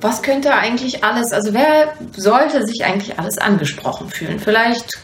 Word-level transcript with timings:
was 0.00 0.22
könnte 0.22 0.52
eigentlich 0.54 1.04
alles, 1.04 1.32
also 1.32 1.52
wer 1.52 1.94
sollte 2.16 2.66
sich 2.66 2.84
eigentlich 2.84 3.18
alles 3.18 3.38
angesprochen 3.38 4.08
fühlen? 4.08 4.38
Vielleicht 4.38 4.98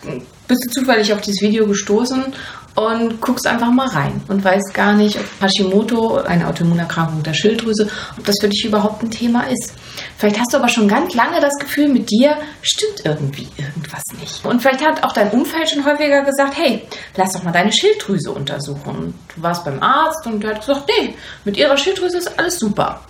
bist 0.48 0.64
du 0.66 0.80
zufällig 0.80 1.12
auf 1.12 1.20
dieses 1.20 1.40
Video 1.40 1.66
gestoßen 1.66 2.34
und 2.76 3.20
guckst 3.20 3.46
einfach 3.46 3.70
mal 3.70 3.88
rein 3.88 4.20
und 4.28 4.44
weißt 4.44 4.74
gar 4.74 4.92
nicht, 4.92 5.18
ob 5.18 5.24
Hashimoto, 5.40 6.18
eine 6.18 6.46
Autoimmunerkrankung 6.46 7.22
der 7.22 7.32
Schilddrüse, 7.32 7.88
ob 8.18 8.24
das 8.24 8.36
für 8.40 8.48
dich 8.48 8.64
überhaupt 8.64 9.02
ein 9.02 9.10
Thema 9.10 9.44
ist. 9.48 9.72
Vielleicht 10.18 10.38
hast 10.38 10.52
du 10.52 10.58
aber 10.58 10.68
schon 10.68 10.86
ganz 10.86 11.14
lange 11.14 11.40
das 11.40 11.54
Gefühl, 11.58 11.88
mit 11.88 12.10
dir 12.10 12.36
stimmt 12.62 13.04
irgendwie 13.04 13.48
irgendwas 13.56 14.02
nicht. 14.20 14.44
Und 14.44 14.60
vielleicht 14.60 14.86
hat 14.86 15.02
auch 15.04 15.12
dein 15.12 15.30
Umfeld 15.30 15.70
schon 15.70 15.84
häufiger 15.84 16.22
gesagt, 16.22 16.56
hey, 16.56 16.82
lass 17.16 17.32
doch 17.32 17.42
mal 17.42 17.52
deine 17.52 17.72
Schilddrüse 17.72 18.30
untersuchen. 18.30 19.14
Du 19.34 19.42
warst 19.42 19.64
beim 19.64 19.82
Arzt 19.82 20.26
und 20.26 20.42
der 20.42 20.54
hat 20.54 20.60
gesagt, 20.60 20.90
nee, 21.00 21.14
mit 21.44 21.56
ihrer 21.56 21.76
Schilddrüse 21.76 22.18
ist 22.18 22.38
alles 22.38 22.58
super. 22.58 23.00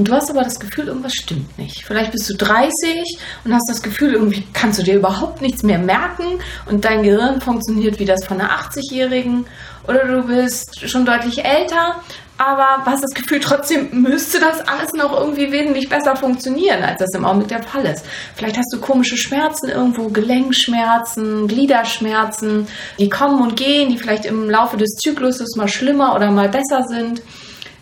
Und 0.00 0.08
du 0.08 0.14
hast 0.14 0.30
aber 0.30 0.44
das 0.44 0.58
Gefühl, 0.58 0.88
irgendwas 0.88 1.12
stimmt 1.12 1.58
nicht. 1.58 1.84
Vielleicht 1.84 2.12
bist 2.12 2.30
du 2.30 2.34
30 2.34 3.18
und 3.44 3.52
hast 3.52 3.68
das 3.68 3.82
Gefühl, 3.82 4.14
irgendwie 4.14 4.46
kannst 4.54 4.78
du 4.78 4.82
dir 4.82 4.94
überhaupt 4.94 5.42
nichts 5.42 5.62
mehr 5.62 5.78
merken 5.78 6.40
und 6.64 6.86
dein 6.86 7.02
Gehirn 7.02 7.42
funktioniert 7.42 7.98
wie 7.98 8.06
das 8.06 8.24
von 8.24 8.40
einer 8.40 8.48
80-Jährigen. 8.50 9.44
Oder 9.86 10.06
du 10.06 10.26
bist 10.26 10.88
schon 10.88 11.04
deutlich 11.04 11.44
älter, 11.44 11.96
aber 12.38 12.86
hast 12.86 13.02
das 13.02 13.10
Gefühl, 13.10 13.40
trotzdem 13.40 13.90
müsste 13.92 14.40
das 14.40 14.66
alles 14.66 14.94
noch 14.94 15.20
irgendwie 15.20 15.52
wesentlich 15.52 15.90
besser 15.90 16.16
funktionieren, 16.16 16.82
als 16.82 17.00
das 17.00 17.10
im 17.14 17.26
Augenblick 17.26 17.48
der 17.50 17.62
Fall 17.62 17.84
ist. 17.84 18.02
Vielleicht 18.36 18.56
hast 18.56 18.72
du 18.72 18.80
komische 18.80 19.18
Schmerzen 19.18 19.68
irgendwo, 19.68 20.08
Gelenkschmerzen, 20.08 21.46
Gliederschmerzen, 21.46 22.68
die 22.98 23.10
kommen 23.10 23.42
und 23.42 23.54
gehen, 23.54 23.90
die 23.90 23.98
vielleicht 23.98 24.24
im 24.24 24.48
Laufe 24.48 24.78
des 24.78 24.92
Zykluses 24.92 25.56
mal 25.56 25.68
schlimmer 25.68 26.14
oder 26.14 26.30
mal 26.30 26.48
besser 26.48 26.84
sind. 26.84 27.20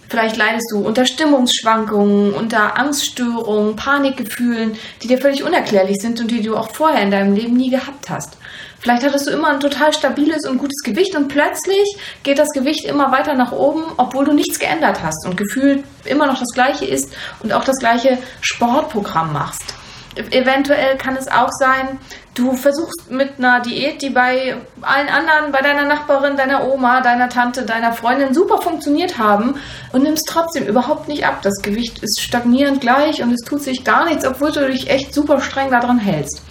Vielleicht 0.09 0.39
leidest 0.39 0.71
du 0.73 0.79
unter 0.87 1.05
Stimmungsschwankungen, 1.05 2.33
unter 2.33 2.79
Angststörungen, 2.79 3.77
Panikgefühlen, 3.77 4.77
die 5.03 5.07
dir 5.07 5.19
völlig 5.19 5.45
unerklärlich 5.45 5.99
sind 6.01 6.19
und 6.21 6.31
die 6.31 6.41
du 6.41 6.57
auch 6.57 6.71
vorher 6.71 7.03
in 7.03 7.11
deinem 7.11 7.35
Leben 7.35 7.55
nie 7.55 7.69
gehabt 7.69 8.09
hast. 8.09 8.39
Vielleicht 8.81 9.05
hattest 9.05 9.27
du 9.27 9.33
immer 9.33 9.49
ein 9.49 9.61
total 9.61 9.93
stabiles 9.93 10.47
und 10.47 10.59
gutes 10.59 10.83
Gewicht 10.83 11.15
und 11.15 11.29
plötzlich 11.29 11.97
geht 12.23 12.39
das 12.39 12.51
Gewicht 12.53 12.87
immer 12.87 13.13
weiter 13.13 13.35
nach 13.35 13.53
oben, 13.53 13.83
obwohl 13.99 14.25
du 14.25 14.33
nichts 14.33 14.59
geändert 14.59 15.03
hast 15.03 15.27
und 15.27 15.37
gefühlt 15.37 15.85
immer 16.05 16.27
noch 16.27 16.39
das 16.39 16.53
gleiche 16.55 16.87
ist 16.87 17.13
und 17.43 17.53
auch 17.53 17.65
das 17.65 17.79
gleiche 17.79 18.17
Sportprogramm 18.41 19.33
machst. 19.33 19.75
Eventuell 20.31 20.97
kann 20.97 21.17
es 21.17 21.29
auch 21.29 21.51
sein, 21.51 21.99
du 22.39 22.53
versuchst 22.55 23.11
mit 23.11 23.39
einer 23.39 23.61
Diät, 23.61 24.01
die 24.01 24.11
bei 24.11 24.57
allen 24.81 25.09
anderen, 25.09 25.51
bei 25.51 25.61
deiner 25.61 25.85
Nachbarin, 25.85 26.37
deiner 26.37 26.69
Oma, 26.69 27.01
deiner 27.01 27.29
Tante, 27.29 27.65
deiner 27.65 27.93
Freundin 27.93 28.33
super 28.33 28.59
funktioniert 28.59 29.19
haben 29.19 29.57
und 29.93 30.05
nimmst 30.05 30.29
trotzdem 30.29 30.67
überhaupt 30.67 31.09
nicht 31.09 31.27
ab. 31.27 31.41
Das 31.43 31.61
Gewicht 31.63 31.99
ist 32.03 32.21
stagnierend 32.21 32.81
gleich 32.81 33.23
und 33.23 33.33
es 33.33 33.41
tut 33.41 33.63
sich 33.63 33.85
gar 33.85 34.05
nichts, 34.05 34.25
obwohl 34.25 34.53
du 34.53 34.71
dich 34.71 34.89
echt 34.89 35.13
super 35.13 35.41
streng 35.41 35.71
daran 35.71 35.99
hältst. 35.99 36.43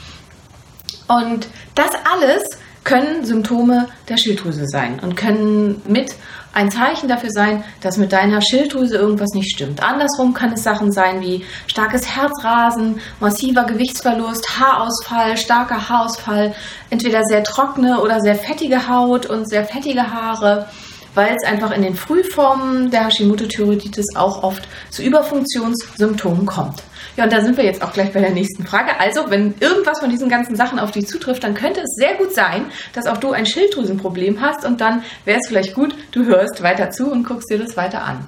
Und 1.07 1.47
das 1.73 1.91
alles 2.11 2.43
können 2.87 3.25
Symptome 3.25 3.89
der 4.07 4.15
Schilddrüse 4.15 4.65
sein 4.65 4.99
und 5.01 5.17
können 5.17 5.81
mit 5.87 6.15
ein 6.53 6.71
Zeichen 6.71 7.09
dafür 7.09 7.29
sein, 7.31 7.65
dass 7.81 7.97
mit 7.97 8.13
deiner 8.13 8.41
Schilddrüse 8.41 8.95
irgendwas 8.95 9.31
nicht 9.33 9.51
stimmt. 9.51 9.83
Andersrum 9.83 10.33
kann 10.33 10.53
es 10.53 10.63
Sachen 10.63 10.93
sein 10.93 11.19
wie 11.19 11.43
starkes 11.67 12.15
Herzrasen, 12.15 13.01
massiver 13.19 13.65
Gewichtsverlust, 13.65 14.57
Haarausfall, 14.57 15.35
starker 15.35 15.89
Haarausfall, 15.89 16.55
entweder 16.89 17.25
sehr 17.25 17.43
trockene 17.43 18.01
oder 18.01 18.21
sehr 18.21 18.35
fettige 18.35 18.87
Haut 18.87 19.25
und 19.25 19.49
sehr 19.49 19.65
fettige 19.65 20.09
Haare 20.13 20.67
weil 21.17 21.35
es 21.35 21.43
einfach 21.43 21.71
in 21.71 21.81
den 21.81 21.95
Frühformen 21.95 22.91
der 22.91 23.07
Hashimoto-Thyreoiditis 23.07 24.15
auch 24.15 24.43
oft 24.43 24.67
zu 24.91 25.01
Überfunktionssymptomen 25.01 26.45
kommt. 26.45 26.83
Ja, 27.17 27.23
und 27.23 27.33
da 27.33 27.41
sind 27.41 27.57
wir 27.57 27.65
jetzt 27.65 27.81
auch 27.81 27.91
gleich 27.91 28.13
bei 28.13 28.19
der 28.19 28.29
nächsten 28.29 28.65
Frage. 28.65 28.99
Also, 28.99 29.29
wenn 29.29 29.55
irgendwas 29.59 29.99
von 29.99 30.11
diesen 30.11 30.29
ganzen 30.29 30.55
Sachen 30.55 30.77
auf 30.77 30.91
dich 30.91 31.07
zutrifft, 31.07 31.43
dann 31.43 31.55
könnte 31.55 31.81
es 31.81 31.95
sehr 31.95 32.15
gut 32.15 32.33
sein, 32.35 32.67
dass 32.93 33.07
auch 33.07 33.17
du 33.17 33.31
ein 33.31 33.47
Schilddrüsenproblem 33.47 34.39
hast 34.39 34.63
und 34.63 34.79
dann 34.79 35.03
wäre 35.25 35.39
es 35.39 35.47
vielleicht 35.47 35.73
gut, 35.73 35.95
du 36.11 36.25
hörst 36.25 36.61
weiter 36.61 36.91
zu 36.91 37.11
und 37.11 37.23
guckst 37.27 37.49
dir 37.49 37.57
das 37.57 37.75
weiter 37.75 38.03
an. 38.03 38.27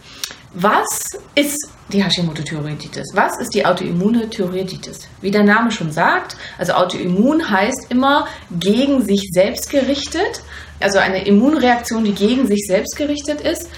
Was 0.55 0.87
ist 1.35 1.69
die 1.93 2.03
Hashimoto-Thyreoiditis? 2.03 3.11
Was 3.13 3.39
ist 3.39 3.53
die 3.53 3.67
autoimmune 3.67 4.31
Thyreoiditis? 4.31 5.07
Wie 5.21 5.29
der 5.29 5.43
Name 5.43 5.69
schon 5.69 5.91
sagt, 5.91 6.37
also 6.57 6.73
autoimmun 6.73 7.51
heißt 7.51 7.91
immer 7.91 8.27
gegen 8.51 9.03
sich 9.03 9.29
selbst 9.31 9.69
gerichtet 9.69 10.41
also 10.79 10.99
eine 10.99 11.25
Immunreaktion, 11.25 12.03
die 12.03 12.13
gegen 12.13 12.47
sich 12.47 12.65
selbst 12.67 12.95
gerichtet 12.95 13.41
ist. 13.41 13.69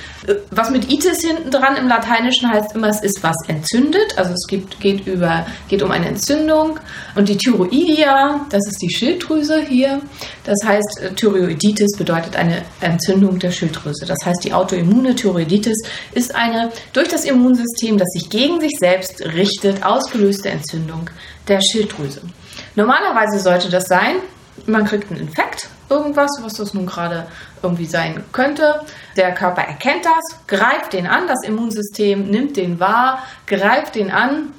Was 0.51 0.69
mit 0.69 0.91
itis 0.91 1.21
hinten 1.21 1.49
dran 1.49 1.75
im 1.75 1.87
Lateinischen 1.87 2.49
heißt 2.49 2.75
immer, 2.75 2.89
es 2.89 3.01
ist 3.01 3.23
was 3.23 3.35
entzündet. 3.47 4.17
Also 4.17 4.33
es 4.33 4.45
gibt, 4.47 4.79
geht, 4.79 5.07
über, 5.07 5.45
geht 5.67 5.81
um 5.81 5.91
eine 5.91 6.07
Entzündung. 6.07 6.79
Und 7.15 7.29
die 7.29 7.37
Thyroidia, 7.37 8.45
das 8.49 8.67
ist 8.67 8.81
die 8.81 8.93
Schilddrüse 8.93 9.61
hier. 9.61 10.01
Das 10.43 10.59
heißt, 10.65 11.01
äh, 11.01 11.13
Thyroiditis 11.13 11.97
bedeutet 11.97 12.35
eine 12.35 12.61
Entzündung 12.81 13.39
der 13.39 13.51
Schilddrüse. 13.51 14.05
Das 14.05 14.19
heißt, 14.25 14.43
die 14.43 14.53
autoimmune 14.53 15.15
Thyroiditis 15.15 15.81
ist 16.13 16.35
eine 16.35 16.71
durch 16.93 17.07
das 17.07 17.25
Immunsystem, 17.25 17.97
das 17.97 18.09
sich 18.09 18.29
gegen 18.29 18.59
sich 18.59 18.77
selbst 18.79 19.21
richtet, 19.21 19.83
ausgelöste 19.83 20.49
Entzündung 20.49 21.09
der 21.47 21.61
Schilddrüse. 21.61 22.21
Normalerweise 22.75 23.39
sollte 23.39 23.69
das 23.69 23.85
sein, 23.85 24.15
man 24.67 24.85
kriegt 24.85 25.11
einen 25.11 25.19
Infekt, 25.19 25.69
irgendwas, 25.89 26.29
was 26.41 26.53
das 26.53 26.73
nun 26.73 26.85
gerade 26.85 27.27
irgendwie 27.61 27.85
sein 27.85 28.23
könnte. 28.31 28.81
Der 29.17 29.33
Körper 29.33 29.61
erkennt 29.61 30.05
das, 30.05 30.47
greift 30.47 30.93
den 30.93 31.07
an, 31.07 31.27
das 31.27 31.43
Immunsystem 31.43 32.29
nimmt 32.29 32.57
den 32.57 32.79
wahr, 32.79 33.23
greift 33.45 33.95
den 33.95 34.11
an 34.11 34.53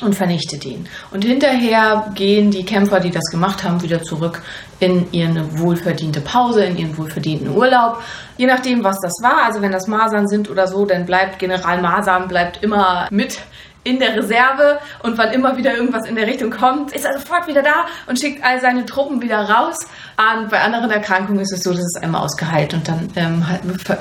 und 0.00 0.14
vernichtet 0.14 0.64
ihn. 0.64 0.88
Und 1.12 1.24
hinterher 1.24 2.10
gehen 2.14 2.50
die 2.50 2.64
Kämpfer, 2.64 2.98
die 3.00 3.10
das 3.10 3.30
gemacht 3.30 3.62
haben, 3.62 3.82
wieder 3.82 4.02
zurück 4.02 4.42
in 4.80 5.06
ihre 5.12 5.58
wohlverdiente 5.58 6.20
Pause, 6.20 6.64
in 6.64 6.76
ihren 6.76 6.98
wohlverdienten 6.98 7.50
Urlaub. 7.50 8.02
Je 8.36 8.46
nachdem, 8.46 8.82
was 8.82 8.98
das 9.00 9.14
war, 9.22 9.44
also 9.44 9.62
wenn 9.62 9.70
das 9.70 9.86
Masern 9.86 10.26
sind 10.26 10.50
oder 10.50 10.66
so, 10.66 10.84
dann 10.84 11.06
bleibt 11.06 11.38
General 11.38 11.80
Masern 11.80 12.26
bleibt 12.26 12.62
immer 12.62 13.06
mit 13.10 13.38
in 13.84 13.98
der 13.98 14.16
Reserve 14.16 14.80
und 15.02 15.16
wann 15.18 15.32
immer 15.32 15.56
wieder 15.56 15.74
irgendwas 15.74 16.08
in 16.08 16.16
der 16.16 16.26
Richtung 16.26 16.50
kommt, 16.50 16.92
ist 16.92 17.04
er 17.04 17.18
sofort 17.18 17.46
wieder 17.46 17.62
da 17.62 17.86
und 18.06 18.18
schickt 18.18 18.42
all 18.42 18.60
seine 18.60 18.84
Truppen 18.86 19.20
wieder 19.22 19.38
raus. 19.38 19.76
Und 20.16 20.50
bei 20.50 20.60
anderen 20.60 20.90
Erkrankungen 20.90 21.40
ist 21.40 21.52
es 21.52 21.62
so, 21.62 21.70
dass 21.70 21.84
es 21.84 22.02
einmal 22.02 22.22
ausgeheilt 22.22 22.74
und 22.74 22.88
dann 22.88 23.10
ähm, 23.16 23.44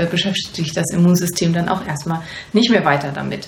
beschäftigt 0.09 0.56
sich 0.56 0.74
das 0.74 0.89
Immunsystem 0.91 1.53
dann 1.53 1.69
auch 1.69 1.85
erstmal 1.85 2.21
nicht 2.53 2.71
mehr 2.71 2.85
weiter 2.85 3.12
damit. 3.13 3.47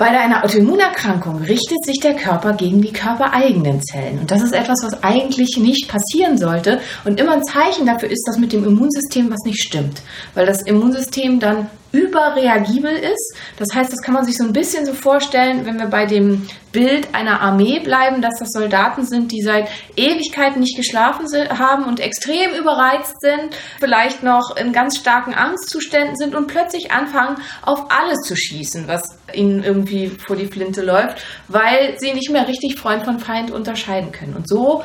Bei 0.00 0.06
einer 0.06 0.42
Autoimmunerkrankung 0.42 1.42
richtet 1.42 1.84
sich 1.84 2.00
der 2.00 2.14
Körper 2.14 2.54
gegen 2.54 2.80
die 2.80 2.90
körpereigenen 2.90 3.82
Zellen. 3.82 4.20
Und 4.20 4.30
das 4.30 4.40
ist 4.40 4.54
etwas, 4.54 4.82
was 4.82 5.02
eigentlich 5.02 5.58
nicht 5.58 5.90
passieren 5.90 6.38
sollte 6.38 6.80
und 7.04 7.20
immer 7.20 7.32
ein 7.32 7.44
Zeichen 7.44 7.84
dafür 7.84 8.10
ist, 8.10 8.26
dass 8.26 8.38
mit 8.38 8.54
dem 8.54 8.64
Immunsystem 8.64 9.30
was 9.30 9.40
nicht 9.44 9.62
stimmt. 9.62 10.00
Weil 10.32 10.46
das 10.46 10.62
Immunsystem 10.62 11.38
dann 11.38 11.68
überreagibel 11.92 12.92
ist. 12.92 13.34
Das 13.56 13.68
heißt, 13.74 13.92
das 13.92 14.00
kann 14.02 14.14
man 14.14 14.24
sich 14.24 14.36
so 14.36 14.44
ein 14.44 14.52
bisschen 14.52 14.86
so 14.86 14.94
vorstellen, 14.94 15.66
wenn 15.66 15.78
wir 15.78 15.86
bei 15.86 16.06
dem 16.06 16.48
Bild 16.72 17.14
einer 17.14 17.40
Armee 17.40 17.80
bleiben, 17.80 18.22
dass 18.22 18.38
das 18.38 18.50
Soldaten 18.50 19.04
sind, 19.04 19.32
die 19.32 19.42
seit 19.42 19.68
Ewigkeiten 19.96 20.60
nicht 20.60 20.76
geschlafen 20.76 21.26
haben 21.58 21.84
und 21.84 21.98
extrem 21.98 22.52
überreizt 22.54 23.20
sind, 23.20 23.56
vielleicht 23.80 24.22
noch 24.22 24.56
in 24.56 24.72
ganz 24.72 24.96
starken 24.96 25.34
Angstzuständen 25.34 26.16
sind 26.16 26.34
und 26.34 26.46
plötzlich 26.46 26.92
anfangen, 26.92 27.38
auf 27.62 27.86
alles 27.90 28.18
zu 28.20 28.36
schießen, 28.36 28.86
was 28.86 29.18
ihnen 29.32 29.64
irgendwie 29.64 30.08
vor 30.08 30.36
die 30.36 30.46
Flinte 30.46 30.82
läuft, 30.82 31.18
weil 31.48 31.96
sie 31.98 32.12
nicht 32.12 32.30
mehr 32.30 32.46
richtig 32.46 32.78
Freund 32.78 33.04
von 33.04 33.18
Feind 33.18 33.50
unterscheiden 33.50 34.12
können. 34.12 34.34
Und 34.34 34.48
so 34.48 34.84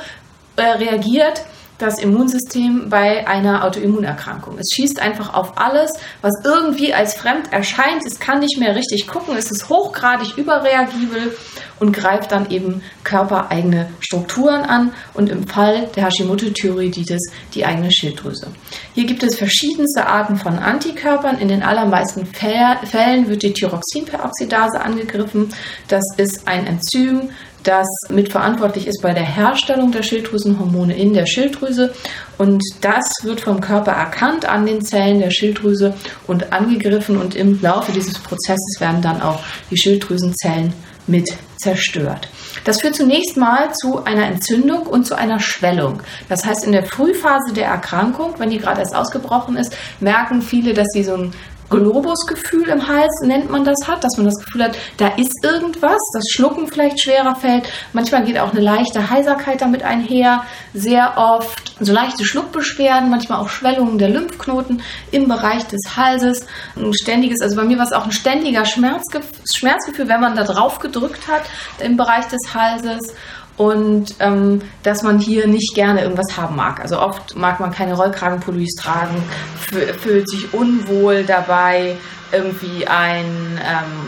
äh, 0.56 0.64
reagiert 0.64 1.44
das 1.78 2.00
Immunsystem 2.00 2.90
bei 2.90 3.28
einer 3.28 3.66
Autoimmunerkrankung. 3.66 4.58
Es 4.58 4.72
schießt 4.74 5.02
einfach 5.02 5.34
auf 5.34 5.58
alles, 5.58 5.92
was 6.22 6.34
irgendwie 6.44 6.94
als 6.94 7.16
fremd 7.16 7.52
erscheint. 7.52 8.06
Es 8.06 8.20
kann 8.20 8.40
nicht 8.40 8.58
mehr 8.58 8.76
richtig 8.76 9.08
gucken. 9.08 9.36
Es 9.36 9.52
ist 9.52 9.70
hochgradig 9.70 10.38
überreagibel 10.38 11.36
und 11.80 11.92
greift 11.92 12.32
dann 12.32 12.50
eben 12.50 12.82
körpereigene 13.04 13.90
Strukturen 14.00 14.62
an 14.62 14.94
und 15.14 15.30
im 15.30 15.48
Fall 15.48 15.90
der 15.96 16.06
Hashimoto-Thyreoiditis 16.06 17.32
die 17.54 17.66
eigene 17.66 17.92
Schilddrüse. 17.92 18.48
Hier 18.94 19.06
gibt 19.06 19.24
es 19.24 19.36
verschiedenste 19.36 20.08
Arten 20.08 20.38
von 20.38 20.58
Antikörpern. 20.58 21.40
In 21.40 21.50
den 21.50 21.64
allermeisten 21.64 22.26
Fällen 22.26 23.28
wird 23.28 23.44
die 23.44 23.54
Thyroxinperoxidase 23.54 24.80
angegriffen. 24.80 25.54
Das 25.88 26.04
ist 26.18 26.48
ein 26.48 26.66
Enzym, 26.66 27.30
das 27.66 27.88
mitverantwortlich 28.10 28.88
ist 28.88 29.02
bei 29.02 29.14
der 29.14 29.24
Herstellung 29.24 29.92
der 29.92 30.04
Schilddrüsenhormone 30.04 30.96
in 30.96 31.14
der 31.14 31.26
Schilddrüse. 31.26 31.94
Und 32.38 32.64
das 32.82 33.06
wird 33.24 33.42
vom 33.42 33.60
Körper 33.60 33.92
erkannt 33.92 34.46
an 34.46 34.66
den 34.66 34.82
Zellen 34.82 35.20
der 35.20 35.32
Schilddrüse 35.32 35.94
und 36.28 36.54
angegriffen. 36.54 37.18
Und 37.18 37.36
im 37.36 37.62
Laufe 37.62 37.92
dieses 37.92 38.20
Prozesses 38.20 38.78
werden 38.80 39.02
dann 39.02 39.22
auch 39.22 39.40
die 39.72 39.78
Schilddrüsenzellen 39.78 40.74
mit 41.08 41.28
zerstört. 41.58 42.30
Das 42.64 42.82
führt 42.82 42.96
zunächst 42.96 43.38
mal 43.38 43.74
zu 43.74 44.04
einer 44.04 44.26
Entzündung 44.26 44.84
und 44.84 45.06
zu 45.06 45.16
einer 45.16 45.40
Schwellung. 45.40 46.02
Das 46.30 46.46
heißt, 46.46 46.66
in 46.66 46.72
der 46.72 46.86
Frühphase 46.86 47.54
der 47.54 47.68
Erkrankung, 47.68 48.36
wenn 48.38 48.50
die 48.50 48.60
gerade 48.60 48.82
erst 48.82 48.96
ausgebrochen 48.96 49.56
ist, 49.56 49.76
merken 50.00 50.42
viele, 50.42 50.74
dass 50.74 50.88
sie 50.94 51.04
so 51.04 51.16
ein 51.16 51.34
Globusgefühl 51.70 52.70
im 52.70 52.88
Hals 52.88 53.22
nennt 53.24 53.50
man 53.50 53.64
das 53.64 53.88
hat, 53.88 54.04
dass 54.04 54.18
man 54.18 54.26
das 54.26 54.38
Gefühl 54.44 54.64
hat, 54.64 54.78
da 54.98 55.08
ist 55.10 55.44
irgendwas, 55.44 56.00
das 56.14 56.30
Schlucken 56.30 56.68
vielleicht 56.68 57.02
schwerer 57.02 57.36
fällt. 57.36 57.68
Manchmal 57.94 58.24
geht 58.24 58.40
auch 58.40 58.52
eine 58.52 58.62
leichte 58.62 59.10
Heiserkeit 59.10 59.62
damit 59.62 59.84
einher, 59.84 60.44
sehr 60.74 61.18
oft 61.18 61.76
so 61.80 61.92
leichte 61.92 62.24
Schluckbeschwerden, 62.24 63.10
manchmal 63.10 63.40
auch 63.40 63.50
Schwellungen 63.50 63.98
der 63.98 64.10
Lymphknoten 64.10 64.82
im 65.12 65.28
Bereich 65.28 65.66
des 65.68 65.82
Halses, 65.98 66.46
ein 66.76 66.94
ständiges, 66.94 67.42
also 67.42 67.56
bei 67.56 67.64
mir 67.64 67.78
war 67.78 67.86
es 67.86 67.94
auch 67.94 68.06
ein 68.06 68.12
ständiger 68.12 68.64
Schmerzgefühl, 68.66 70.08
wenn 70.08 70.22
man 70.22 70.36
da 70.36 70.44
drauf 70.44 70.80
gedrückt 70.80 71.28
hat 71.28 71.44
im 71.80 71.98
Bereich 71.98 72.26
des 72.28 72.54
Halses 72.54 73.14
und 73.58 74.16
ähm, 74.20 74.62
dass 74.84 75.04
man 75.04 75.20
hier 75.20 75.48
nicht 75.48 75.74
gerne 75.76 76.02
irgendwas 76.02 76.38
haben 76.38 76.56
mag. 76.56 76.80
Also 76.82 77.00
oft 77.00 77.36
mag 77.36 77.60
man 77.60 77.72
keine 77.72 77.94
Rollkragenpullis 77.94 78.76
tragen, 78.76 79.24
fühlt 79.58 80.30
sich 80.30 80.54
unwohl 80.54 81.24
dabei, 81.24 81.96
irgendwie 82.32 82.88
ein 82.88 83.60
ähm, 83.64 84.08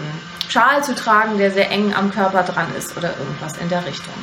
Schal 0.50 0.84
zu 0.84 0.96
tragen, 0.96 1.38
der 1.38 1.52
sehr 1.52 1.72
eng 1.72 1.94
am 1.94 2.12
Körper 2.12 2.44
dran 2.44 2.68
ist 2.78 2.98
oder 2.98 3.14
irgendwas 3.18 3.58
in 3.58 3.70
der 3.70 3.86
Richtung. 3.86 4.14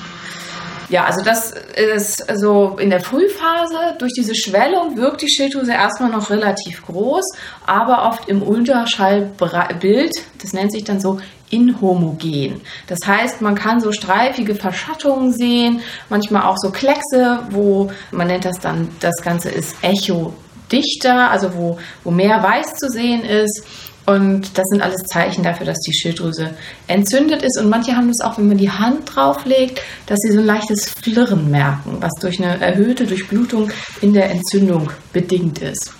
Ja, 0.91 1.05
also 1.05 1.23
das 1.23 1.53
ist 1.77 2.25
so 2.39 2.77
in 2.79 2.91
der 2.91 3.01
Frühphase. 3.01 3.97
Durch 3.99 4.13
diese 4.13 4.35
Schwellung 4.35 4.97
wirkt 4.97 5.23
die 5.23 5.31
Schilddrüse 5.31 5.73
erstmal 5.73 6.11
noch 6.11 6.31
relativ 6.31 6.85
groß, 6.85 7.25
aber 7.67 8.07
oft 8.07 8.29
im 8.29 8.43
Ultraschallbild, 8.43 10.13
das 10.43 10.53
nennt 10.53 10.73
sich 10.73 10.85
dann 10.85 11.01
so 11.01 11.21
inhomogen. 11.55 12.61
Das 12.87 12.99
heißt, 13.07 13.41
man 13.41 13.55
kann 13.55 13.81
so 13.81 13.93
streifige 13.93 14.55
Verschattungen 14.55 15.33
sehen, 15.33 15.81
manchmal 16.09 16.43
auch 16.43 16.57
so 16.59 16.71
Kleckse, 16.71 17.41
wo 17.51 17.91
man 18.11 18.27
nennt 18.27 18.45
das 18.45 18.59
dann, 18.61 18.89
das 19.01 19.23
Ganze 19.23 19.51
ist 19.51 19.77
echodichter, 19.83 21.31
also 21.31 21.55
wo, 21.55 21.79
wo 22.03 22.11
mehr 22.11 22.43
Weiß 22.43 22.75
zu 22.75 22.89
sehen 22.91 23.25
ist. 23.25 23.65
Und 24.07 24.59
das 24.59 24.67
sind 24.69 24.83
alles 24.83 25.01
Zeichen 25.05 25.43
dafür, 25.43 25.65
dass 25.65 25.79
die 25.81 25.95
Schilddrüse 25.95 26.51
entzündet 26.89 27.43
ist. 27.43 27.59
Und 27.59 27.71
manche 27.71 27.97
haben 27.97 28.09
das 28.09 28.21
auch, 28.21 28.37
wenn 28.37 28.49
man 28.49 28.59
die 28.59 28.71
Hand 28.71 29.15
drauflegt, 29.15 29.81
dass 30.07 30.19
sie 30.19 30.33
so 30.33 30.41
ein 30.41 30.47
leichtes 30.47 30.91
Flirren 30.91 31.51
merken, 31.51 31.97
was 32.01 32.13
durch 32.21 32.39
eine 32.39 32.61
erhöhte 32.61 33.07
Durchblutung 33.07 33.71
in 34.03 34.13
der 34.13 34.31
Entzündung 34.31 34.91
bedingt 35.15 35.63
ist. 35.63 35.95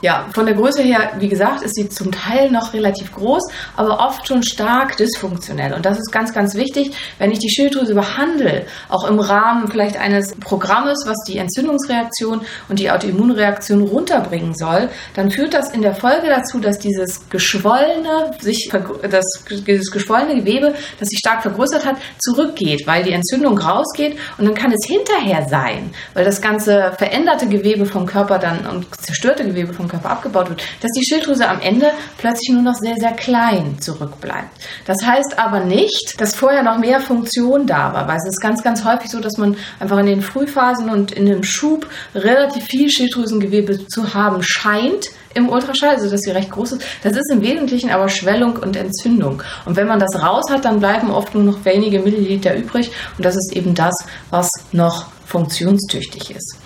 Ja, 0.00 0.26
von 0.32 0.46
der 0.46 0.54
Größe 0.54 0.80
her, 0.82 1.10
wie 1.18 1.28
gesagt, 1.28 1.62
ist 1.62 1.74
sie 1.74 1.88
zum 1.88 2.12
Teil 2.12 2.52
noch 2.52 2.72
relativ 2.72 3.12
groß, 3.12 3.42
aber 3.76 3.98
oft 3.98 4.28
schon 4.28 4.44
stark 4.44 4.96
dysfunktionell. 4.96 5.72
Und 5.72 5.84
das 5.84 5.98
ist 5.98 6.12
ganz, 6.12 6.32
ganz 6.32 6.54
wichtig, 6.54 6.92
wenn 7.18 7.32
ich 7.32 7.40
die 7.40 7.50
Schilddrüse 7.50 7.94
behandle, 7.94 8.66
auch 8.88 9.08
im 9.08 9.18
Rahmen 9.18 9.66
vielleicht 9.68 9.96
eines 9.96 10.36
Programmes, 10.36 11.02
was 11.04 11.16
die 11.26 11.38
Entzündungsreaktion 11.38 12.42
und 12.68 12.78
die 12.78 12.92
Autoimmunreaktion 12.92 13.82
runterbringen 13.82 14.54
soll, 14.54 14.88
dann 15.14 15.32
führt 15.32 15.52
das 15.52 15.70
in 15.70 15.82
der 15.82 15.96
Folge 15.96 16.28
dazu, 16.28 16.60
dass 16.60 16.78
dieses 16.78 17.28
geschwollene, 17.28 18.30
sich, 18.38 18.70
das, 19.10 19.24
dieses 19.66 19.90
geschwollene 19.90 20.36
Gewebe, 20.36 20.74
das 21.00 21.08
sich 21.08 21.18
stark 21.18 21.42
vergrößert 21.42 21.84
hat, 21.84 21.96
zurückgeht, 22.20 22.86
weil 22.86 23.02
die 23.02 23.12
Entzündung 23.12 23.58
rausgeht 23.58 24.16
und 24.38 24.44
dann 24.44 24.54
kann 24.54 24.70
es 24.70 24.86
hinterher 24.86 25.48
sein, 25.48 25.90
weil 26.14 26.24
das 26.24 26.40
ganze 26.40 26.92
veränderte 26.96 27.48
Gewebe 27.48 27.84
vom 27.84 28.06
Körper 28.06 28.38
dann 28.38 28.64
und 28.64 28.86
zerstörte 28.94 29.44
Gewebe 29.44 29.72
vom 29.72 29.87
Körper 29.88 30.10
abgebaut 30.10 30.48
wird, 30.48 30.62
dass 30.80 30.90
die 30.92 31.04
Schilddrüse 31.04 31.48
am 31.48 31.60
Ende 31.60 31.90
plötzlich 32.18 32.50
nur 32.50 32.62
noch 32.62 32.74
sehr, 32.74 32.96
sehr 32.96 33.12
klein 33.12 33.80
zurückbleibt. 33.80 34.50
Das 34.86 35.04
heißt 35.04 35.38
aber 35.38 35.60
nicht, 35.60 36.20
dass 36.20 36.34
vorher 36.34 36.62
noch 36.62 36.78
mehr 36.78 37.00
Funktion 37.00 37.66
da 37.66 37.92
war, 37.92 38.08
weil 38.08 38.16
es 38.16 38.26
ist 38.26 38.40
ganz, 38.40 38.62
ganz 38.62 38.84
häufig 38.84 39.10
so, 39.10 39.20
dass 39.20 39.36
man 39.36 39.56
einfach 39.80 39.98
in 39.98 40.06
den 40.06 40.22
Frühphasen 40.22 40.90
und 40.90 41.12
in 41.12 41.26
dem 41.26 41.42
Schub 41.42 41.86
relativ 42.14 42.64
viel 42.64 42.90
Schilddrüsengewebe 42.90 43.86
zu 43.86 44.14
haben 44.14 44.42
scheint 44.42 45.10
im 45.34 45.48
Ultraschall, 45.48 45.96
also 45.96 46.10
dass 46.10 46.22
sie 46.22 46.30
recht 46.30 46.50
groß 46.50 46.72
ist. 46.72 46.82
Das 47.02 47.12
ist 47.12 47.30
im 47.30 47.40
Wesentlichen 47.42 47.90
aber 47.90 48.08
Schwellung 48.08 48.56
und 48.56 48.76
Entzündung. 48.76 49.42
Und 49.64 49.76
wenn 49.76 49.86
man 49.86 50.00
das 50.00 50.20
raus 50.20 50.50
hat, 50.50 50.64
dann 50.64 50.80
bleiben 50.80 51.10
oft 51.10 51.34
nur 51.34 51.44
noch 51.44 51.64
wenige 51.64 52.00
Milliliter 52.00 52.56
übrig. 52.56 52.90
Und 53.16 53.24
das 53.24 53.36
ist 53.36 53.54
eben 53.54 53.74
das, 53.74 53.94
was 54.30 54.50
noch 54.72 55.06
funktionstüchtig 55.26 56.30
ist. 56.30 56.56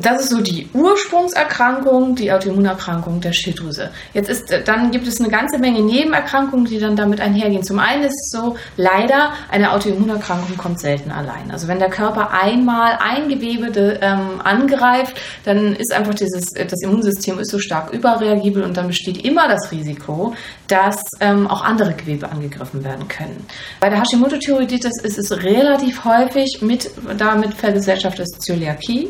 Das 0.00 0.20
ist 0.22 0.30
so 0.30 0.40
die 0.40 0.68
Ursprungserkrankung, 0.74 2.16
die 2.16 2.32
Autoimmunerkrankung 2.32 3.20
der 3.20 3.32
Schilddrüse. 3.32 3.90
Jetzt 4.12 4.28
ist, 4.28 4.50
äh, 4.50 4.64
dann 4.64 4.90
gibt 4.90 5.06
es 5.06 5.20
eine 5.20 5.28
ganze 5.28 5.58
Menge 5.58 5.82
Nebenerkrankungen, 5.82 6.66
die 6.66 6.80
dann 6.80 6.96
damit 6.96 7.20
einhergehen. 7.20 7.62
Zum 7.62 7.78
einen 7.78 8.02
ist 8.02 8.14
es 8.14 8.30
so, 8.30 8.56
leider, 8.76 9.32
eine 9.50 9.72
Autoimmunerkrankung 9.72 10.56
kommt 10.56 10.80
selten 10.80 11.12
allein. 11.12 11.50
Also 11.52 11.68
wenn 11.68 11.78
der 11.78 11.90
Körper 11.90 12.32
einmal 12.32 12.98
ein 13.00 13.28
Gewebe 13.28 13.98
ähm, 14.00 14.40
angreift, 14.42 15.16
dann 15.44 15.76
ist 15.76 15.92
einfach 15.92 16.14
dieses, 16.14 16.52
äh, 16.56 16.66
das 16.66 16.82
Immunsystem 16.82 17.38
ist 17.38 17.52
so 17.52 17.60
stark 17.60 17.92
überreagibel 17.92 18.64
und 18.64 18.76
dann 18.76 18.88
besteht 18.88 19.24
immer 19.24 19.46
das 19.46 19.70
Risiko, 19.70 20.34
dass 20.66 21.02
ähm, 21.20 21.46
auch 21.46 21.62
andere 21.62 21.94
Gewebe 21.94 22.28
angegriffen 22.28 22.82
werden 22.82 23.06
können. 23.06 23.46
Bei 23.78 23.90
der 23.90 24.00
Hashimoto-Thyreoiditis 24.00 25.02
ist 25.02 25.18
es 25.18 25.30
relativ 25.44 26.04
häufig 26.04 26.58
mit, 26.62 26.90
damit 27.16 27.54
vergesellschaftet 27.54 28.26
Zöliakie. 28.42 29.08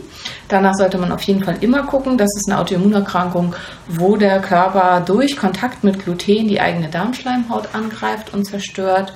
Danach 0.49 0.74
Sollte 0.77 0.99
man 0.99 1.13
auf 1.13 1.23
jeden 1.23 1.45
Fall 1.45 1.57
immer 1.61 1.83
gucken. 1.85 2.19
Das 2.19 2.31
ist 2.37 2.51
eine 2.51 2.61
Autoimmunerkrankung, 2.61 3.55
wo 3.89 4.17
der 4.17 4.41
Körper 4.41 5.03
durch 5.05 5.37
Kontakt 5.37 5.85
mit 5.85 6.05
Gluten 6.05 6.49
die 6.49 6.61
eigene 6.61 6.89
Darmschleimhaut 6.89 7.75
angreift 7.75 8.33
und 8.33 8.45
zerstört. 8.45 9.13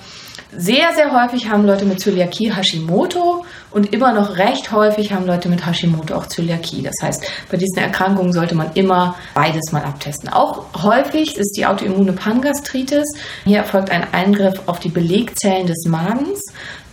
Sehr, 0.56 0.94
sehr 0.94 1.12
häufig 1.12 1.50
haben 1.50 1.66
Leute 1.66 1.84
mit 1.84 2.00
Zöliakie 2.00 2.54
Hashimoto 2.54 3.44
und 3.70 3.92
immer 3.92 4.14
noch 4.14 4.38
recht 4.38 4.72
häufig 4.72 5.12
haben 5.12 5.26
Leute 5.26 5.50
mit 5.50 5.66
Hashimoto 5.66 6.14
auch 6.14 6.26
Zöliakie. 6.26 6.82
Das 6.82 6.94
heißt, 7.02 7.22
bei 7.50 7.58
diesen 7.58 7.76
Erkrankungen 7.76 8.32
sollte 8.32 8.54
man 8.54 8.70
immer 8.72 9.14
beides 9.34 9.72
mal 9.72 9.82
abtesten. 9.82 10.30
Auch 10.30 10.64
häufig 10.82 11.36
ist 11.36 11.52
die 11.58 11.66
Autoimmune 11.66 12.14
Pangastritis. 12.14 13.04
Hier 13.44 13.58
erfolgt 13.58 13.90
ein 13.90 14.06
Eingriff 14.14 14.62
auf 14.64 14.80
die 14.80 14.88
Belegzellen 14.88 15.66
des 15.66 15.84
Magens. 15.86 16.40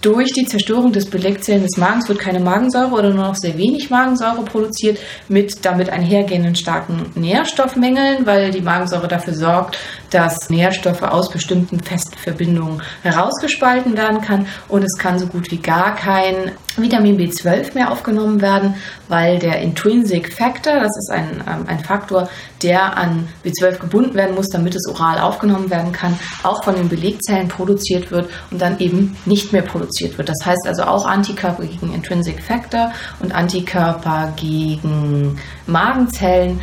Durch 0.05 0.33
die 0.33 0.45
Zerstörung 0.45 0.91
des 0.91 1.09
Belegzellen 1.09 1.63
des 1.63 1.77
Magens 1.77 2.07
wird 2.07 2.19
keine 2.19 2.39
Magensäure 2.39 2.91
oder 2.91 3.09
nur 3.09 3.25
noch 3.25 3.35
sehr 3.35 3.57
wenig 3.57 3.89
Magensäure 3.89 4.43
produziert 4.43 4.99
mit 5.29 5.65
damit 5.65 5.89
einhergehenden 5.89 6.55
starken 6.55 7.11
Nährstoffmängeln, 7.15 8.23
weil 8.27 8.51
die 8.51 8.61
Magensäure 8.61 9.07
dafür 9.07 9.33
sorgt, 9.33 9.79
dass 10.11 10.51
Nährstoffe 10.51 11.01
aus 11.01 11.31
bestimmten 11.31 11.79
festen 11.79 12.19
Verbindungen 12.19 12.83
herausgespalten 13.01 13.97
werden 13.97 14.21
kann. 14.21 14.45
Und 14.67 14.83
es 14.83 14.95
kann 14.95 15.17
so 15.17 15.25
gut 15.25 15.49
wie 15.49 15.57
gar 15.57 15.95
kein 15.95 16.51
Vitamin 16.83 17.17
B12 17.17 17.73
mehr 17.73 17.91
aufgenommen 17.91 18.41
werden, 18.41 18.75
weil 19.07 19.39
der 19.39 19.61
Intrinsic 19.61 20.33
Factor, 20.33 20.73
das 20.73 20.97
ist 20.97 21.11
ein, 21.11 21.43
ähm, 21.47 21.65
ein 21.67 21.79
Faktor, 21.79 22.29
der 22.61 22.97
an 22.97 23.27
B12 23.45 23.79
gebunden 23.79 24.13
werden 24.15 24.35
muss, 24.35 24.49
damit 24.49 24.75
es 24.75 24.87
oral 24.87 25.19
aufgenommen 25.19 25.69
werden 25.69 25.91
kann, 25.91 26.17
auch 26.43 26.63
von 26.63 26.75
den 26.75 26.89
Belegzellen 26.89 27.47
produziert 27.47 28.11
wird 28.11 28.29
und 28.51 28.61
dann 28.61 28.79
eben 28.79 29.15
nicht 29.25 29.53
mehr 29.53 29.61
produziert 29.61 30.17
wird. 30.17 30.29
Das 30.29 30.45
heißt 30.45 30.67
also 30.67 30.83
auch 30.83 31.05
Antikörper 31.05 31.63
gegen 31.63 31.93
Intrinsic 31.93 32.41
Factor 32.41 32.91
und 33.19 33.33
Antikörper 33.33 34.33
gegen 34.35 35.39
Magenzellen 35.67 36.59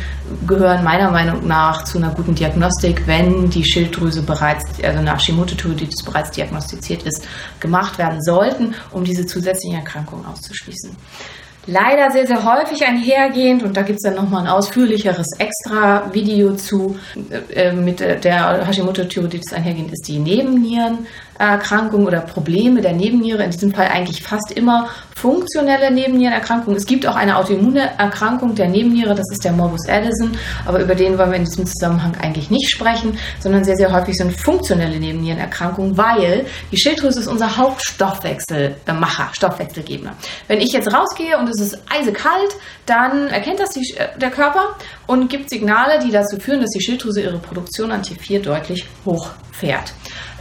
gehören 0.47 0.83
meiner 0.83 1.11
Meinung 1.11 1.47
nach 1.47 1.83
zu 1.83 1.97
einer 1.97 2.11
guten 2.11 2.35
Diagnostik, 2.35 3.07
wenn 3.07 3.49
die 3.49 3.65
Schilddrüse 3.65 4.21
bereits, 4.21 4.63
also 4.83 5.01
nach 5.01 5.19
Hashimoto-Thyreoiditis 5.19 6.03
bereits 6.03 6.31
diagnostiziert 6.31 7.03
ist, 7.03 7.25
gemacht 7.59 7.97
werden 7.97 8.21
sollten, 8.21 8.75
um 8.91 9.03
diese 9.03 9.25
zusätzlichen 9.25 9.77
Erkrankungen 9.77 10.02
auszuschließen. 10.07 10.95
Leider 11.65 12.11
sehr, 12.11 12.27
sehr 12.27 12.43
häufig 12.43 12.85
einhergehend 12.85 13.63
und 13.63 13.77
da 13.77 13.83
gibt 13.83 13.97
es 13.97 14.03
dann 14.03 14.15
nochmal 14.15 14.41
ein 14.41 14.49
ausführlicheres 14.49 15.27
Extra-Video 15.39 16.55
zu, 16.55 16.97
äh, 17.53 17.71
mit 17.71 18.01
der 18.01 18.67
Hashimoto-Thyreoiditis 18.67 19.53
einhergehend 19.53 19.93
ist 19.93 20.05
die 20.09 20.19
Nebennieren 20.19 21.07
Erkrankungen 21.39 22.07
oder 22.07 22.21
Probleme 22.21 22.81
der 22.81 22.93
Nebenniere, 22.93 23.43
in 23.43 23.51
diesem 23.51 23.73
Fall 23.73 23.87
eigentlich 23.87 24.23
fast 24.23 24.51
immer 24.51 24.89
funktionelle 25.15 25.89
Nebennierenerkrankungen. 25.91 26.77
Es 26.77 26.85
gibt 26.85 27.07
auch 27.07 27.15
eine 27.15 27.37
autoimmune 27.37 27.97
Erkrankung 27.97 28.55
der 28.55 28.67
Nebenniere, 28.67 29.15
das 29.15 29.25
ist 29.31 29.43
der 29.45 29.53
Morbus 29.53 29.87
Addison, 29.87 30.31
aber 30.65 30.81
über 30.81 30.95
den 30.95 31.17
wollen 31.17 31.31
wir 31.31 31.37
in 31.37 31.45
diesem 31.45 31.65
Zusammenhang 31.65 32.15
eigentlich 32.21 32.49
nicht 32.49 32.69
sprechen, 32.69 33.17
sondern 33.39 33.63
sehr, 33.63 33.77
sehr 33.77 33.91
häufig 33.91 34.15
sind 34.15 34.33
funktionelle 34.33 34.99
Nebennierenerkrankungen, 34.99 35.97
weil 35.97 36.45
die 36.71 36.77
Schilddrüse 36.77 37.21
ist 37.21 37.27
unser 37.27 37.55
Hauptstoffwechselmacher, 37.55 39.29
Stoffwechselgeber. 39.31 40.13
Wenn 40.47 40.59
ich 40.59 40.73
jetzt 40.73 40.93
rausgehe 40.93 41.37
und 41.37 41.49
es 41.49 41.61
ist 41.61 41.79
eisekalt, 41.89 42.55
dann 42.85 43.27
erkennt 43.27 43.59
das 43.59 43.69
die, 43.69 43.95
äh, 43.97 44.17
der 44.19 44.29
Körper 44.29 44.75
und 45.07 45.29
gibt 45.29 45.49
Signale, 45.49 45.99
die 46.05 46.11
dazu 46.11 46.37
führen, 46.37 46.61
dass 46.61 46.71
die 46.71 46.81
Schilddrüse 46.81 47.21
ihre 47.21 47.37
Produktion 47.37 47.91
an 47.91 48.01
T4 48.01 48.41
deutlich 48.41 48.85
hochfährt. 49.05 49.93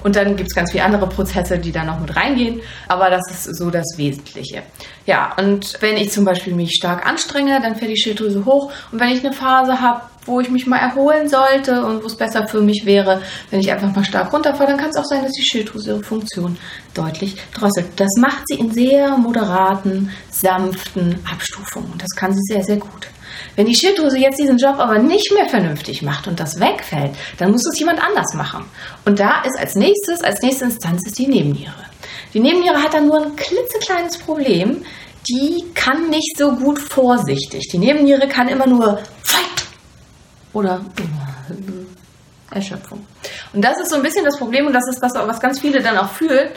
Und 0.03 0.17
dann 0.17 0.37
gibt 0.37 0.51
es 0.51 0.55
ganz 0.55 0.73
viele 0.73 0.85
andere 0.85 1.09
Prozesse, 1.09 1.59
die 1.59 1.73
da 1.73 1.85
noch 1.85 2.01
mit 2.01 2.17
reingehen. 2.17 2.61
Aber 2.89 3.11
das 3.11 3.23
ist 3.31 3.57
so 3.57 3.71
das 3.71 3.87
Wesentliche. 3.97 4.63
Ja, 5.07 5.35
und 5.39 5.77
wenn 5.81 5.97
ich 5.97 6.11
zum 6.11 6.25
Beispiel 6.25 6.55
mich 6.55 6.73
stark 6.73 7.07
anstrenge, 7.07 7.61
dann 7.61 7.77
fährt 7.77 7.91
die 7.91 7.97
Schilddrüse 7.97 8.45
hoch. 8.45 8.73
Und 8.91 9.01
wenn 9.01 9.11
ich 9.11 9.25
eine 9.25 9.33
Phase 9.33 9.81
habe, 9.81 10.03
wo 10.25 10.41
ich 10.41 10.51
mich 10.51 10.67
mal 10.67 10.79
erholen 10.79 11.29
sollte 11.29 11.85
und 11.85 12.03
wo 12.03 12.07
es 12.07 12.17
besser 12.17 12.47
für 12.47 12.61
mich 12.61 12.87
wäre, 12.87 13.23
wenn 13.51 13.61
ich 13.61 13.73
einfach 13.73 13.95
mal 13.95 14.05
stark 14.05 14.33
runterfahre, 14.33 14.71
dann 14.71 14.79
kann 14.79 14.91
es 14.91 14.97
auch 14.97 15.05
sein, 15.05 15.23
dass 15.23 15.33
die 15.33 15.43
Schilddrüse 15.43 15.91
ihre 15.91 16.03
Funktion 16.03 16.57
deutlich 16.95 17.37
drosselt. 17.55 17.87
Das 17.97 18.11
macht 18.19 18.47
sie 18.47 18.55
in 18.55 18.71
sehr 18.71 19.17
moderaten, 19.17 20.11
sanften 20.31 21.19
Abstufungen. 21.31 21.91
Und 21.93 22.03
das 22.03 22.11
kann 22.17 22.33
sie 22.33 22.43
sehr, 22.43 22.63
sehr 22.63 22.77
gut. 22.77 23.09
Wenn 23.57 23.67
die 23.67 23.75
Schilddrüse 23.75 24.19
jetzt 24.19 24.39
diesen 24.39 24.59
Job 24.59 24.77
aber 24.79 24.99
nicht 24.99 25.33
mehr 25.33 25.49
vernünftig 25.49 26.03
macht 26.03 26.27
und 26.27 26.41
das 26.41 26.61
wegfällt, 26.61 27.13
dann 27.39 27.51
muss 27.51 27.67
es 27.67 27.79
jemand 27.79 28.03
anders 28.03 28.35
machen. 28.35 28.65
Und 29.05 29.19
da 29.19 29.43
ist 29.43 29.59
als 29.59 29.75
nächstes, 29.75 30.23
als 30.23 30.41
nächste 30.43 30.65
Instanz 30.65 31.07
ist 31.07 31.19
die 31.19 31.27
Nebenniere. 31.27 31.75
Die 32.35 32.41
Nebenniere 32.41 32.83
hat 32.83 32.95
dann 32.95 33.07
nur 33.07 33.23
ein 33.23 33.37
klitzekleines 33.37 34.19
Problem. 34.19 34.85
Die 35.29 35.65
kann 35.75 36.11
nicht 36.11 36.37
so 36.37 36.53
gut 36.53 36.79
vorsichtig. 36.79 37.69
Die 37.73 37.79
Nebenniere 37.79 38.27
kann 38.27 38.49
immer 38.49 38.67
nur 38.67 38.99
Fight 39.23 39.67
oder 40.53 40.85
Erschöpfung. 42.51 43.07
Und 43.53 43.63
das 43.63 43.79
ist 43.81 43.91
so 43.91 43.97
ein 43.97 44.03
bisschen 44.03 44.25
das 44.25 44.39
Problem 44.39 44.67
und 44.67 44.73
das 44.73 44.89
ist 44.89 45.01
das, 45.01 45.13
was 45.15 45.41
ganz 45.41 45.61
viele 45.61 45.83
dann 45.83 45.99
auch 45.99 46.11
fühlen. 46.11 46.51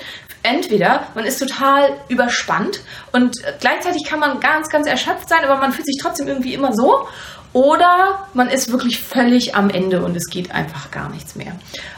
Entweder 0.46 1.08
man 1.16 1.26
ist 1.26 1.40
total 1.40 1.98
überspannt 2.08 2.82
und 3.12 3.36
gleichzeitig 3.60 4.04
kann 4.08 4.20
man 4.20 4.40
ganz, 4.40 4.70
ganz 4.70 4.88
erschöpft 4.88 5.28
sein, 5.28 5.44
aber 5.44 5.58
man 5.58 5.72
fühlt 5.72 5.88
sich 5.88 5.98
trotzdem 6.00 6.28
irgendwie 6.28 6.54
immer 6.54 6.74
so. 6.74 7.08
Oder 7.52 8.28
man 8.34 8.50
ist 8.50 8.70
wirklich 8.70 9.00
völlig 9.00 9.56
am 9.56 9.70
Ende 9.70 10.04
und 10.04 10.16
es 10.18 10.28
geht 10.30 10.52
einfach 10.52 10.92
gar 10.92 11.10
nichts 11.10 11.36
mehr. 11.36 11.54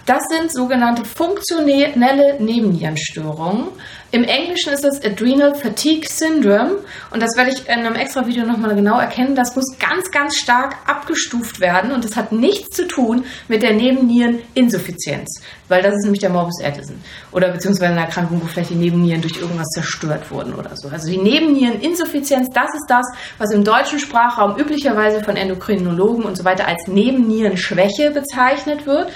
Das 0.06 0.22
sind 0.30 0.54
sogenannte 0.54 1.04
funktionelle 1.04 2.40
Nebennierenstörungen. 2.40 3.70
Im 4.12 4.24
Englischen 4.24 4.72
ist 4.72 4.86
das 4.86 5.04
Adrenal 5.04 5.54
Fatigue 5.54 6.08
Syndrome 6.08 6.78
und 7.12 7.22
das 7.22 7.36
werde 7.36 7.52
ich 7.52 7.68
in 7.68 7.86
einem 7.86 7.96
extra 7.96 8.26
Video 8.26 8.46
nochmal 8.46 8.74
genau 8.74 9.00
erkennen. 9.00 9.36
Das 9.36 9.54
muss 9.58 9.78
ganz, 9.80 10.12
ganz 10.12 10.38
stark 10.38 10.78
abgestuft 10.86 11.60
werden 11.60 11.92
und 11.92 12.06
das 12.06 12.16
hat 12.16 12.32
nichts 12.32 12.74
zu 12.74 12.88
tun 12.88 13.26
mit 13.50 13.64
der 13.64 13.74
Nebenniereninsuffizienz, 13.74 15.42
weil 15.68 15.82
das 15.82 15.96
ist 15.96 16.04
nämlich 16.04 16.22
der 16.22 16.30
Morbus 16.30 16.64
Addison 16.64 17.02
oder 17.34 17.50
beziehungsweise 17.50 17.92
eine 17.92 18.02
Erkrankung, 18.02 18.42
wo 18.42 18.48
vielleicht 18.48 18.70
die 18.70 18.76
Nebennieren 18.76 19.22
durch 19.22 19.36
irgendwas 19.42 19.68
zerstört 19.74 20.32
wurden 20.32 20.54
oder 20.54 20.78
so. 20.78 20.88
Also 20.88 21.10
die 21.10 21.18
Nebenniereninsuffizienz, 21.18 22.50
das 22.54 22.74
ist 22.74 22.86
das, 22.88 23.06
was 23.38 23.52
im 23.52 23.66
deutschen 23.66 24.00
Sprachraum 24.00 24.58
üblicherweise 24.58 25.22
von 25.22 25.36
Endokrinologen 25.36 26.24
und 26.24 26.38
so 26.38 26.46
weiter 26.46 26.66
als 26.66 26.88
Nebennierenschwäche 26.88 28.12
bezeichnet 28.12 28.86
wird. 28.86 29.12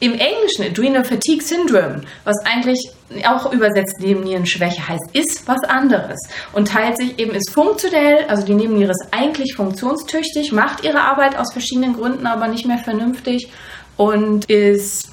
Im 0.00 0.12
Englischen 0.12 0.64
Adrenal 0.64 1.04
Fatigue 1.04 1.42
Syndrome, 1.42 2.00
was 2.24 2.36
eigentlich 2.46 2.90
auch 3.26 3.52
übersetzt 3.52 4.00
Nebennierenschwäche 4.00 4.88
heißt, 4.88 5.10
ist 5.12 5.46
was 5.46 5.62
anderes 5.64 6.18
und 6.52 6.68
teilt 6.68 6.96
sich 6.96 7.18
eben, 7.18 7.32
ist 7.32 7.50
funktionell, 7.50 8.24
also 8.28 8.44
die 8.44 8.54
Nebenniere 8.54 8.92
ist 8.92 9.08
eigentlich 9.10 9.54
funktionstüchtig, 9.54 10.52
macht 10.52 10.84
ihre 10.84 11.02
Arbeit 11.02 11.36
aus 11.36 11.52
verschiedenen 11.52 11.94
Gründen 11.94 12.26
aber 12.26 12.48
nicht 12.48 12.66
mehr 12.66 12.78
vernünftig 12.78 13.50
und 13.98 14.46
ist 14.46 15.10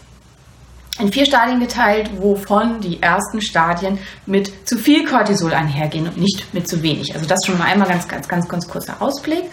in 1.00 1.12
vier 1.12 1.26
Stadien 1.26 1.60
geteilt, 1.60 2.10
wovon 2.18 2.80
die 2.80 3.02
ersten 3.02 3.42
Stadien 3.42 4.00
mit 4.26 4.52
zu 4.68 4.78
viel 4.78 5.06
Cortisol 5.06 5.54
einhergehen 5.54 6.08
und 6.08 6.18
nicht 6.18 6.54
mit 6.54 6.68
zu 6.68 6.82
wenig. 6.82 7.14
Also 7.14 7.28
das 7.28 7.40
schon 7.46 7.58
mal 7.58 7.66
einmal 7.66 7.88
ganz, 7.88 8.08
ganz, 8.08 8.28
ganz, 8.28 8.48
ganz 8.48 8.68
kurzer 8.68 9.02
Ausblick. 9.02 9.44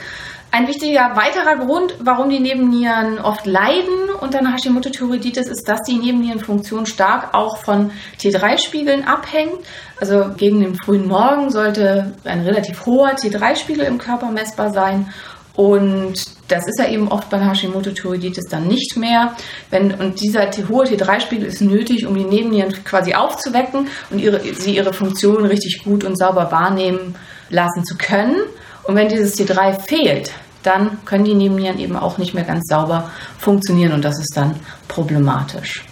Ein 0.56 0.68
wichtiger 0.68 1.16
weiterer 1.16 1.56
Grund, 1.56 1.96
warum 1.98 2.30
die 2.30 2.38
Nebennieren 2.38 3.18
oft 3.18 3.44
leiden 3.44 4.08
unter 4.20 4.38
einer 4.38 4.52
Hashimoto-Thyreoiditis, 4.52 5.48
ist, 5.48 5.68
dass 5.68 5.82
die 5.82 5.96
Nebennierenfunktion 5.96 6.86
stark 6.86 7.34
auch 7.34 7.56
von 7.56 7.90
T3-Spiegeln 8.20 9.02
abhängt. 9.02 9.58
Also 9.98 10.26
gegen 10.36 10.60
den 10.60 10.76
frühen 10.76 11.08
Morgen 11.08 11.50
sollte 11.50 12.14
ein 12.22 12.42
relativ 12.42 12.86
hoher 12.86 13.16
T3-Spiegel 13.16 13.84
im 13.84 13.98
Körper 13.98 14.30
messbar 14.30 14.70
sein. 14.70 15.12
Und 15.56 16.14
das 16.46 16.68
ist 16.68 16.78
ja 16.78 16.88
eben 16.88 17.08
oft 17.08 17.28
bei 17.30 17.40
Hashimoto-Thyreoiditis 17.40 18.44
dann 18.48 18.68
nicht 18.68 18.96
mehr. 18.96 19.34
Wenn, 19.70 19.92
und 19.94 20.20
dieser 20.20 20.48
hohe 20.68 20.84
T3-Spiegel 20.84 21.48
ist 21.48 21.62
nötig, 21.62 22.06
um 22.06 22.14
die 22.14 22.22
Nebennieren 22.22 22.72
quasi 22.84 23.14
aufzuwecken 23.14 23.88
und 24.10 24.20
ihre, 24.20 24.38
sie 24.54 24.76
ihre 24.76 24.92
Funktion 24.92 25.46
richtig 25.46 25.82
gut 25.82 26.04
und 26.04 26.16
sauber 26.16 26.52
wahrnehmen 26.52 27.16
lassen 27.50 27.84
zu 27.84 27.96
können. 27.96 28.36
Und 28.84 28.96
wenn 28.96 29.08
dieses 29.08 29.38
T3 29.38 29.80
fehlt, 29.80 30.30
dann 30.64 31.04
können 31.04 31.24
die 31.24 31.34
Nebennieren 31.34 31.78
eben 31.78 31.96
auch 31.96 32.18
nicht 32.18 32.34
mehr 32.34 32.44
ganz 32.44 32.64
sauber 32.68 33.10
funktionieren 33.38 33.92
und 33.92 34.04
das 34.04 34.18
ist 34.18 34.36
dann 34.36 34.56
problematisch. 34.88 35.84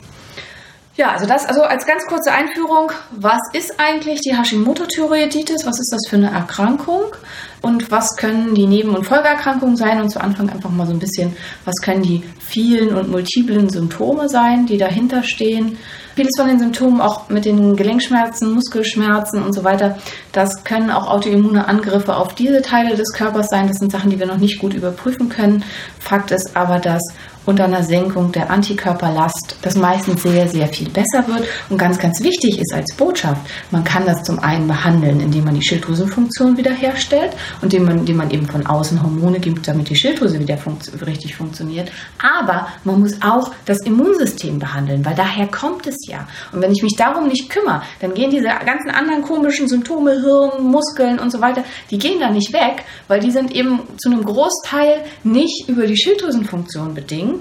Ja, 1.02 1.10
also 1.10 1.26
das 1.26 1.46
also 1.46 1.62
als 1.62 1.84
ganz 1.84 2.06
kurze 2.06 2.30
Einführung, 2.30 2.92
was 3.10 3.40
ist 3.54 3.80
eigentlich 3.80 4.20
die 4.20 4.36
Hashimoto-Thyreoiditis? 4.36 5.66
Was 5.66 5.80
ist 5.80 5.92
das 5.92 6.02
für 6.08 6.14
eine 6.14 6.30
Erkrankung? 6.30 7.16
Und 7.60 7.90
was 7.90 8.14
können 8.16 8.54
die 8.54 8.68
Neben- 8.68 8.94
und 8.94 9.04
Folgeerkrankungen 9.04 9.76
sein? 9.76 10.00
Und 10.00 10.10
zu 10.10 10.20
Anfang 10.20 10.48
einfach 10.48 10.70
mal 10.70 10.86
so 10.86 10.92
ein 10.92 11.00
bisschen, 11.00 11.34
was 11.64 11.74
können 11.82 12.04
die 12.04 12.22
vielen 12.38 12.94
und 12.94 13.10
multiplen 13.10 13.68
Symptome 13.68 14.28
sein, 14.28 14.66
die 14.66 14.78
dahinter 14.78 15.24
stehen? 15.24 15.76
Vieles 16.14 16.36
von 16.36 16.46
den 16.46 16.60
Symptomen, 16.60 17.00
auch 17.00 17.28
mit 17.30 17.46
den 17.46 17.74
Gelenkschmerzen, 17.74 18.52
Muskelschmerzen 18.52 19.42
und 19.42 19.54
so 19.54 19.64
weiter, 19.64 19.98
das 20.30 20.62
können 20.62 20.90
auch 20.90 21.08
autoimmune 21.08 21.66
Angriffe 21.66 22.14
auf 22.14 22.36
diese 22.36 22.62
Teile 22.62 22.94
des 22.94 23.12
Körpers 23.12 23.48
sein. 23.48 23.66
Das 23.66 23.78
sind 23.78 23.90
Sachen, 23.90 24.10
die 24.10 24.20
wir 24.20 24.26
noch 24.26 24.38
nicht 24.38 24.60
gut 24.60 24.72
überprüfen 24.72 25.28
können. 25.28 25.64
Fakt 25.98 26.30
ist 26.30 26.56
aber, 26.56 26.78
dass 26.78 27.02
unter 27.46 27.64
einer 27.64 27.82
Senkung 27.82 28.32
der 28.32 28.50
Antikörperlast 28.50 29.56
das 29.62 29.76
meistens 29.76 30.22
sehr, 30.22 30.48
sehr 30.48 30.68
viel 30.68 30.88
besser 30.88 31.26
wird. 31.26 31.46
Und 31.68 31.78
ganz, 31.78 31.98
ganz 31.98 32.22
wichtig 32.22 32.60
ist 32.60 32.72
als 32.74 32.94
Botschaft, 32.96 33.40
man 33.70 33.84
kann 33.84 34.06
das 34.06 34.22
zum 34.22 34.38
einen 34.38 34.68
behandeln, 34.68 35.20
indem 35.20 35.44
man 35.44 35.54
die 35.54 35.62
Schilddrüsenfunktion 35.62 36.56
wiederherstellt 36.56 37.32
und 37.60 37.72
indem 37.72 37.86
man, 37.86 37.98
indem 37.98 38.16
man 38.16 38.30
eben 38.30 38.46
von 38.46 38.66
außen 38.66 39.02
Hormone 39.02 39.40
gibt, 39.40 39.66
damit 39.66 39.88
die 39.88 39.96
Schilddrüse 39.96 40.38
wieder 40.38 40.56
funktio 40.56 40.92
richtig 41.04 41.36
funktioniert. 41.36 41.90
Aber 42.18 42.68
man 42.84 43.00
muss 43.00 43.20
auch 43.22 43.52
das 43.64 43.78
Immunsystem 43.84 44.58
behandeln, 44.58 45.04
weil 45.04 45.14
daher 45.14 45.46
kommt 45.48 45.86
es 45.86 45.96
ja. 46.06 46.26
Und 46.52 46.60
wenn 46.60 46.72
ich 46.72 46.82
mich 46.82 46.94
darum 46.96 47.28
nicht 47.28 47.50
kümmere, 47.50 47.82
dann 48.00 48.14
gehen 48.14 48.30
diese 48.30 48.48
ganzen 48.64 48.90
anderen 48.90 49.22
komischen 49.22 49.68
Symptome, 49.68 50.12
Hirn, 50.20 50.64
Muskeln 50.64 51.18
und 51.18 51.30
so 51.30 51.40
weiter, 51.40 51.64
die 51.90 51.98
gehen 51.98 52.20
da 52.20 52.30
nicht 52.30 52.52
weg, 52.52 52.84
weil 53.08 53.20
die 53.20 53.30
sind 53.30 53.52
eben 53.52 53.80
zu 53.98 54.10
einem 54.10 54.24
Großteil 54.24 55.04
nicht 55.24 55.68
über 55.68 55.86
die 55.86 55.96
Schilddrüsenfunktion 55.96 56.94
bedingt, 56.94 57.31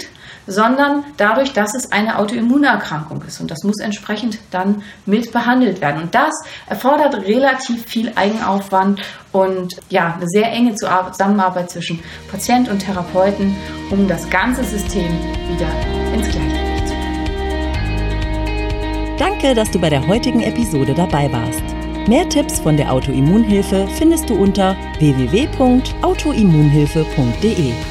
sondern 0.48 1.04
dadurch, 1.18 1.54
dass 1.54 1.76
es 1.76 1.92
eine 1.92 2.18
Autoimmunerkrankung 2.18 3.22
ist. 3.28 3.42
Und 3.42 3.52
das 3.52 3.64
muss 3.64 3.80
entsprechend 3.80 4.40
dann 4.52 4.82
mit 5.06 5.32
behandelt 5.32 5.82
werden. 5.82 6.02
Und 6.04 6.16
das 6.16 6.34
erfordert 6.68 7.26
relativ 7.26 7.86
viel 7.86 8.14
Eigenaufwand 8.16 9.02
und 9.32 9.78
ja, 9.90 10.16
eine 10.16 10.28
sehr 10.28 10.52
enge 10.52 10.76
Zusammenarbeit 10.76 11.72
zwischen 11.72 12.00
Patient 12.30 12.68
und 12.70 12.80
Therapeuten, 12.80 13.56
um 13.90 14.08
das 14.08 14.30
ganze 14.30 14.64
System 14.64 15.12
wieder 15.48 15.68
ins 16.14 16.30
Gleichgewicht 16.30 16.88
zu 16.88 16.94
bringen. 16.94 17.26
Danke, 19.18 19.56
dass 19.56 19.72
du 19.72 19.80
bei 19.80 19.90
der 19.90 20.06
heutigen 20.08 20.42
Episode 20.42 20.94
dabei 20.94 21.32
warst. 21.32 21.64
Mehr 22.08 22.28
Tipps 22.28 22.60
von 22.60 22.76
der 22.78 22.92
Autoimmunhilfe 22.92 23.88
findest 23.98 24.30
du 24.30 24.34
unter 24.34 24.76
www.autoimmunhilfe.de. 25.00 27.91